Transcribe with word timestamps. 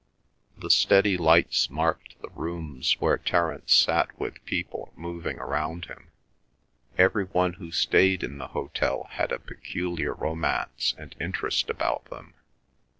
The 0.57 0.71
steady 0.71 1.15
lights 1.15 1.69
marked 1.69 2.19
the 2.23 2.29
rooms 2.29 2.95
where 2.99 3.19
Terence 3.19 3.71
sat 3.75 4.19
with 4.19 4.43
people 4.45 4.91
moving 4.95 5.37
round 5.37 5.85
him. 5.85 6.09
Every 6.97 7.25
one 7.25 7.53
who 7.53 7.69
stayed 7.71 8.23
in 8.23 8.39
the 8.39 8.47
hotel 8.57 9.05
had 9.11 9.31
a 9.31 9.37
peculiar 9.37 10.15
romance 10.15 10.95
and 10.97 11.15
interest 11.19 11.69
about 11.69 12.05
them. 12.05 12.33